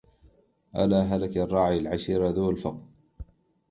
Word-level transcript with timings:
ألا 0.75 1.01
هلك 1.01 1.37
الراعي 1.37 1.77
العشيرة 1.77 2.29
ذو 2.29 2.49
الفقد 2.49 2.87